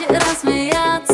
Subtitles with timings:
[0.00, 0.80] jeszcze raz my ja.
[0.80, 1.09] Jadę...